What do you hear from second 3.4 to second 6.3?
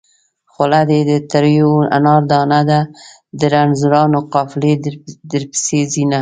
رنځورانو قافلې درپسې ځينه